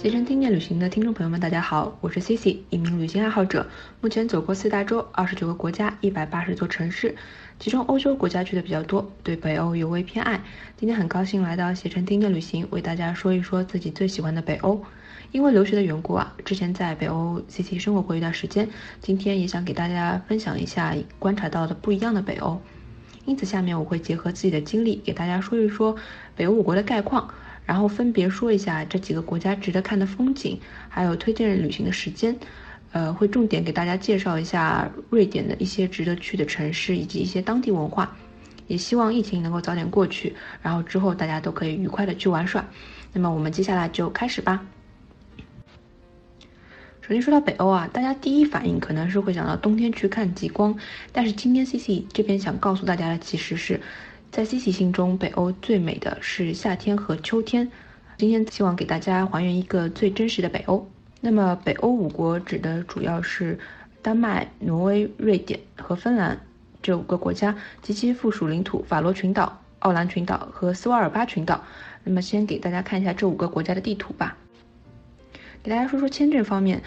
[0.00, 3.66] 携程听见旅行的听众朋友们，大家好，我是 Cici，一名旅行爱好者，
[4.00, 7.14] 目前走过四大洲、二十九个国家、一百八十座城市，
[7.58, 10.40] 其中欧洲国家去的比较多，对北欧尤为偏爱。
[10.78, 14.82] 今天很高兴来到携程听见旅行，为大家说一说自己最喜欢的北欧。
[15.32, 18.70] 因为留学的缘故啊，之前在北欧 Cici 生活过一段时间，
[19.02, 22.58] 今天也想给大家分享一下观察到的不一样的北欧。
[23.26, 25.94] 因此，下面我会结合自己的经历，给大家说一说
[26.34, 27.34] 北欧五国的概况。
[27.70, 32.36] 然后分别说一下这几个国家值得看的风景，还有推荐旅行的时间，
[32.90, 38.16] 呃，会重点给大家介绍一下瑞典的一些值得去的城市以及一些当地文化，
[38.66, 42.64] 也希望疫情能够早点过去，然后之后大家都可以愉快的去玩耍。
[43.12, 44.66] 那么我们接下来就开始吧。
[47.02, 50.76] 首先说到北欧啊，大家第一反应可能是会想到冬天去看极光，
[51.12, 53.80] 但是今天 C C 这边想告诉大家的其实是。
[54.30, 57.68] 在西西心中，北欧最美的是夏天和秋天。
[58.16, 60.88] 今天希望给大家还原一个最真实的北欧。
[61.20, 63.58] 那么，北欧五国指的主要是
[64.00, 66.38] 丹麦、挪威、瑞典和芬兰
[66.80, 71.64] 这五个国家及其附属领土法罗群岛、奥兰群岛和斯瓦尔巴群岛。
[72.04, 74.38] 那么，先给大家看一下这五个国家的地图吧。
[75.64, 76.80] 给大家说说签证方面。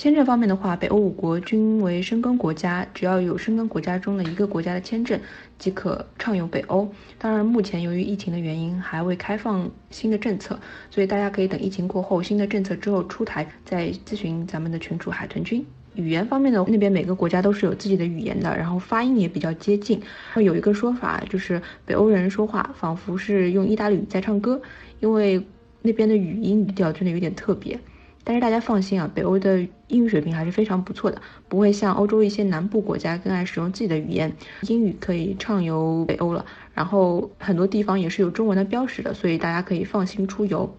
[0.00, 5.20] 签证方面的话，北欧五国均为申根国家，只要有申根国家中的一个国家的签证，
[5.58, 6.90] 即可畅游北欧。
[7.18, 10.58] 当然，目前由于疫情的原因，还未开放新的政策，
[10.90, 15.62] 所以大家可以等疫情过后，新的政策之后出台再咨询咱们的群主海豚君。
[15.96, 20.00] 语言方面的，那边每个国家都是有自己的语言的，然后发音也比较接近。
[20.36, 24.62] 有一个说法就是，北欧人说话仿佛是用意大利语在唱歌，
[25.00, 25.46] 因为
[25.82, 27.78] 那边的语音语调真的有点特别。
[28.22, 34.32] 但是大家放心啊，北欧的英语水平还是非常不错的，不会像欧洲一些南部国家更爱使用自己的语言，
[34.62, 36.44] 英语可以畅游北欧了。
[36.74, 40.76] 然后很多地方也是有中文的标识的，所以大家可以放心出游。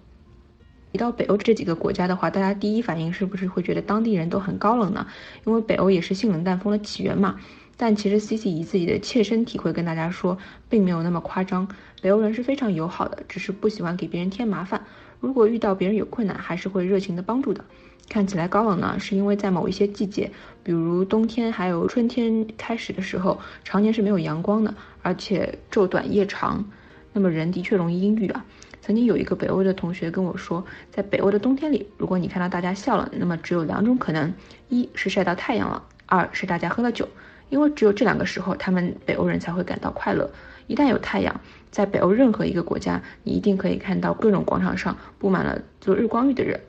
[0.92, 5.08] 提到北欧这几个国家的话，大家第一反应是不是会觉得当地人都很高冷呢？
[5.46, 7.40] 因为北欧也是性冷淡风的起源嘛。
[7.82, 10.38] 但其实 C C 以自己的切身体会跟大家说，
[10.70, 11.68] 并没有那么夸张。
[12.00, 14.86] 北欧人是非常友好的，只是不喜欢给别人添麻烦。
[15.20, 17.66] 如果遇到别人有困难，还是会热情的帮助的。
[18.08, 20.30] 看起来高冷呢，是因为在某一些季节，
[20.62, 26.64] 比如冬天还有春天开始的时候，常年是没有阳光的，而且昼短夜长，
[27.14, 28.46] 那么人的确容易阴郁啊。
[28.80, 34.32] 曾经有一个北欧的同学跟我说，在北欧的冬天里，如果你看到大家笑了，那么只有两种可能：
[34.70, 37.10] 一是晒到太阳了，二是大家喝了酒。
[37.52, 40.28] 因为只有这两个时候，他们北欧人才会感到快乐。
[40.68, 41.40] 一旦有太阳，
[41.70, 46.60] 在北欧任何一个国家，你一定可以看到各种广场上布满了做日光浴的人。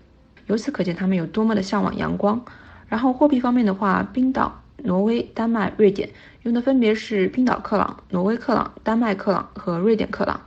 [0.48, 2.44] 由此可见，他们有多么的向往阳光。
[2.88, 6.10] 然后货币方面的话，冰岛、挪威、丹麦、瑞典
[6.42, 10.40] 用的分别是冰岛克朗、挪威克朗、丹麦克朗和瑞典克朗，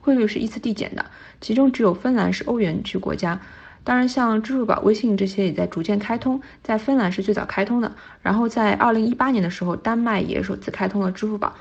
[0.00, 1.04] 汇率是依次递减的，
[1.40, 3.38] 其中只有芬兰是欧元区国家。
[3.84, 7.92] 当然，像支付宝、微信这些也在逐渐开通，在芬兰是最早开通的。
[8.22, 11.52] 然后在二零一八年的时候，丹麦也首次开通了支付宝、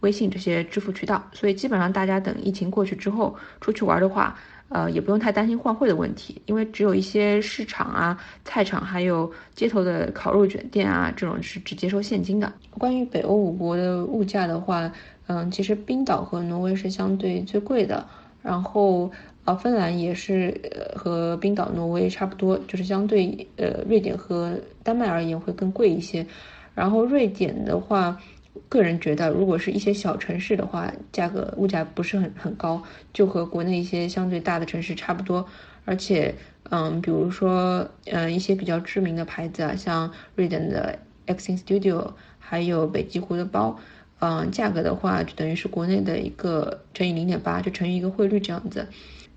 [0.00, 1.24] 微信这些支付渠道。
[1.32, 4.36] 所以基本上大家等疫情过去之后出去玩的话，
[4.70, 12.52] 呃，也不用太担心换汇的问题，因为只有一些市场啊、菜场，还有街头的烤肉卷店啊，这种是只接受现金的。
[12.72, 14.90] 关于北欧五国的物价的话，
[15.28, 18.06] 嗯，其实冰岛和挪威是相对最贵的，
[18.48, 19.10] 然后。
[19.48, 26.26] 啊，芬兰也是呃和冰岛、挪威差不多，就是相对呃瑞典和丹麦而言会更贵一些。
[26.74, 28.20] 然后瑞典的话，
[28.68, 32.82] 个人觉得如果是一些小城市的话，价格物价不是很很高，
[33.14, 35.42] 就和国内一些相对大的城市差不多。
[35.86, 36.34] 而且
[36.68, 42.06] 嗯，比如说嗯一些比较知名的牌子啊，像瑞典的 xinstudio
[42.38, 43.74] 还有北极狐的包，
[44.20, 48.88] 嗯，价格的话就等于是国内的一个乘以零点八，就乘以一个汇率这样子。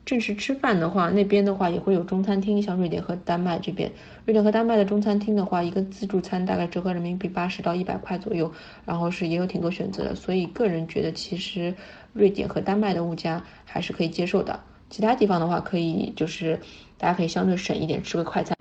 [0.03, 3.91] 正式吃饭的话，那边的话也会有中餐厅，像瑞典和丹麦这边，
[4.25, 8.51] 瑞典和丹麦的中餐厅的话，一个自助餐大概折合人民币八十到一百块左右，
[8.83, 11.75] 然后是也有挺多选择的，所以个人觉得其实
[12.13, 14.59] 瑞典和丹麦的物价还是可以接受的。
[14.89, 16.59] 其他地方的话，可以就是
[16.97, 18.57] 大家可以相对省一点，吃个快餐。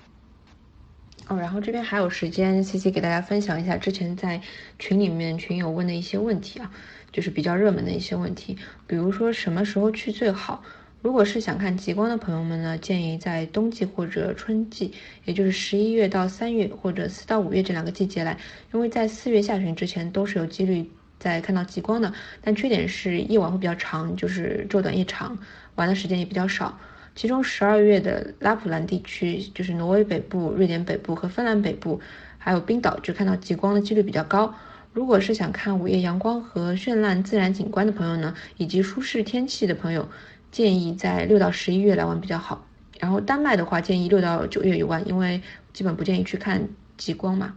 [1.30, 4.40] 哦，然后这边还有时间，C C 给大家分享一下之前在
[4.80, 6.68] 群里面群友问的一些问题啊，
[7.12, 10.60] 就是比较热门的一些问题，比如说什么时候去最好。
[11.02, 14.92] 如果是想看极光的朋友们呢，建议在冬季或者春季，
[15.24, 18.36] 也就是十一月到三月或者四到五月这两个季节来，
[18.74, 20.90] 因为在四月下旬之前都是有几率
[21.20, 22.12] 在看到极光的。
[22.42, 25.38] 但缺点是夜晚会比较长，就是昼短夜长，
[25.76, 26.76] 玩的时间也比较少。
[27.20, 32.00] 其中十二月的拉普兰地区，就是挪威北部、瑞典北部和芬兰北部，
[32.38, 34.54] 还有冰岛，就看到极光的几率比较高。
[34.94, 40.08] 如果是想看午夜阳光和绚烂自然景观的朋友呢，以及舒适天气的朋友。
[40.50, 42.66] 建议在六到十一月来玩比较好，
[42.98, 45.42] 然后丹麦的话建议六到九月游玩，因为
[45.74, 47.54] 基本不建议去看极光嘛。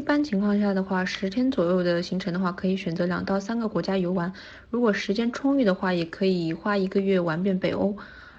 [0.00, 4.32] 一般情况下的话，十天左右的行程的话，可以选择两到三个国家游玩。
[4.70, 7.98] 如果时间充裕的话，也可以花一个月玩遍北欧。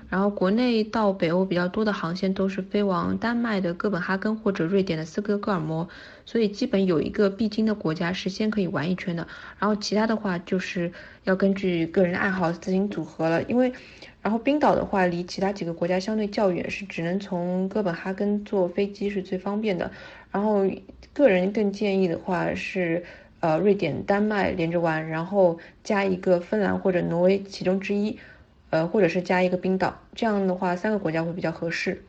[0.09, 5.87] 然后国内到北欧比较多的航线都是飞往丹麦的哥本哈根或者瑞典的斯德哥尔摩，
[6.25, 9.27] 所以基本有一个必经的国家是先可以玩一圈的。
[9.59, 10.91] 然后其他的话就是
[11.25, 13.43] 要根据个人爱好自行组合了。
[13.43, 13.71] 因为，
[14.21, 19.91] 然后冰岛的话离其他几个国家相对较远，是只能从哥本哈根坐飞机是最方便的。
[20.31, 20.65] 然后
[21.13, 23.03] 个人更建议的话是，
[23.39, 28.19] 呃，瑞典、丹麦连着玩，然后加一个芬兰或者挪威其中之一。
[28.69, 32.01] 呃，或者是加一个冰岛，这样的话三个国家会比较合适。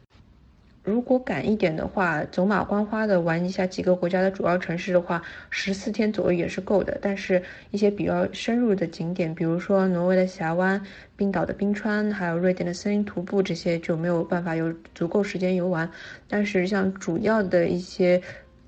[0.85, 6.99] 如果赶一点的话，走马观花的玩一下几个国家的主要城市的话，十四天左右也是够的。
[7.01, 7.41] 但是，
[7.71, 10.85] 一些比较深入的景点，比如说挪威的峡湾、
[11.15, 15.89] 冰岛的冰川，还有瑞典的森林徒步，这些就没有办法有足够时间游玩。
[16.27, 18.21] 但是，像主要的一些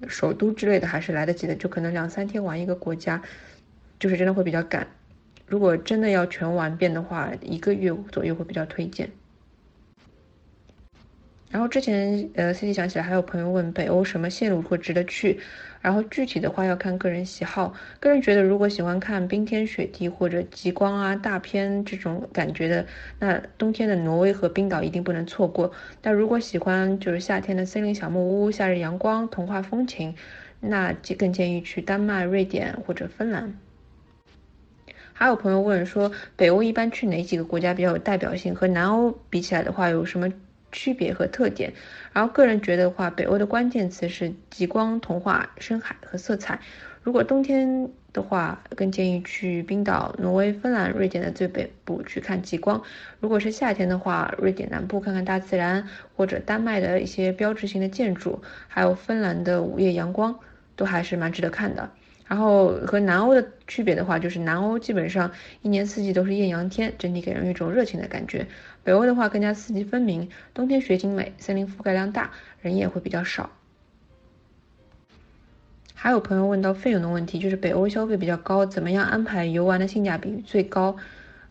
[0.06, 3.20] 首都之类的，还是来得及的，就可能两三天玩一个国家，
[3.98, 4.86] 就是真的会比较赶。
[5.46, 9.10] 如果真的要全玩遍的话，一个月左右会比较推荐。
[11.54, 15.38] 然后之前呃，C C 想起来还有朋友问北欧什么线路会值得去，
[15.80, 17.72] 然后具体的话要看个人喜好。
[18.00, 22.84] 个人觉得如果喜欢看冰天雪地或者极光啊大片这种感觉的，
[23.20, 25.70] 那冬天的挪威和冰岛一定不能错过。
[26.00, 30.16] 但如果喜欢就是夏天的森林小木屋、夏日阳光、童话风情，
[30.58, 33.56] 那就更建议去丹麦、瑞典或者芬兰。
[35.12, 38.52] 还有朋友问说，北欧一般去哪几个国家比较有代表性？
[38.52, 40.28] 和南欧比起来的话，有什么
[40.74, 41.72] 区别和特点？
[42.12, 46.60] 然后个人觉得的话，北欧的关键词是极光、童话、深海和色彩。
[47.02, 52.82] 如果冬天的话，更建议去冰岛、挪威、芬兰、瑞典的最北部去看极光。
[53.20, 55.86] 如果是夏天的话，瑞典南部看看大自然，
[56.16, 60.38] 或者丹麦的一些标志性的建筑，还有芬兰的午夜阳光，
[60.76, 61.90] 都还是蛮值得看的。
[62.26, 65.30] 然后和南欧的区别的话，就是南欧基本上
[65.62, 68.46] 一年四季都是艳阳天，整体给人一种热情的感觉。
[68.82, 72.30] 北欧的话更加四季分明，冬天雪景美，森林覆盖量大，
[72.62, 73.50] 人也会比较少。
[75.94, 80.96] 还有朋友问到费用的问题，就是北欧消费比较高，怎么样安排游玩的性价比最高？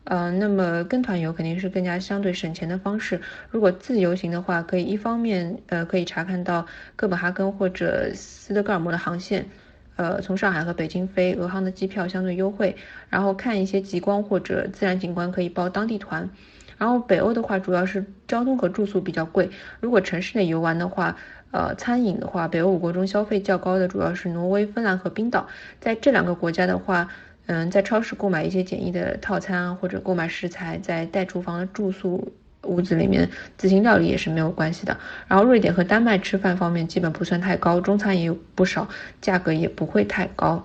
[0.04, 3.22] 呃，那么跟团游肯定是更加相对省钱的方式。
[3.50, 9.46] 如果自由行的话，可以一方面呃可以查看到哥本哈根或者斯德哥尔摩的航线。
[9.96, 12.76] 呃，从上海和北京飞俄航的机票相对优惠，
[13.10, 16.30] 然后看一些极光或者自然景观可以报当地团。
[16.78, 19.50] 然后北欧的话，主要是交通和住宿比较贵。
[19.80, 21.16] 如果城市内游玩的话，
[21.52, 25.48] 呃，餐饮的话，北欧五国中消费较高的主要是挪威、芬兰和冰岛。
[25.80, 27.08] 在这两个国家的话，
[27.46, 32.34] 嗯，在超市购买一些简易的套餐或者购买食材，在带厨房的住宿。
[32.64, 34.98] 屋子里面自行料理也是没有关系的。
[35.28, 38.88] 然后瑞典和丹麦吃饭方面基本不算太高，中餐也有不少，
[39.22, 40.64] 价格也不会太高。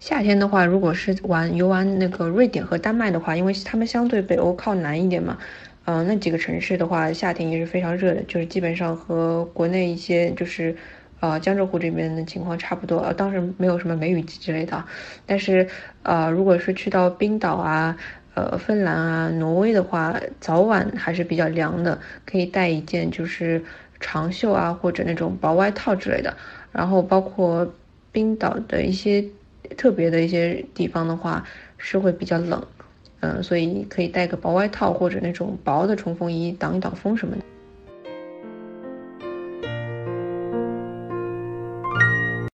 [0.00, 5.38] 夏天的话，如果是玩游玩那个瑞典和丹麦的话，因为他们相对北欧靠南一点嘛，
[5.84, 10.74] 嗯，那几个城市的话，夏天也是非常热的，就是基本上和国内一些就是，
[11.20, 12.98] 呃，江浙沪这边的情况差不多。
[12.98, 14.84] 呃，当时没有什么梅雨季之类的，
[15.24, 15.68] 但是，
[16.02, 17.96] 呃，如果是去到冰岛啊。
[18.34, 23.62] 呃，芬兰啊，挪威的话，早晚还是比较凉的，可以带一件就是
[24.00, 26.34] 长袖啊，或者那种薄外套之类的。
[26.72, 27.70] 然后包括
[28.10, 29.22] 冰岛的一些
[29.76, 31.44] 特别的一些地方的话，
[31.76, 32.66] 是会比较冷，
[33.20, 37.42] 嗯，所以可以带个薄外套或者那种薄的冲锋衣挡一挡风什么的。